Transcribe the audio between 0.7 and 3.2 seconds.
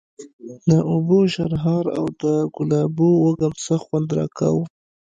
اوبو شرهار او د ګلابو